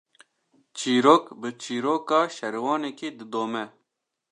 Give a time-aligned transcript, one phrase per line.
[0.77, 3.65] Çîrok, bi çîroka şervanekî didome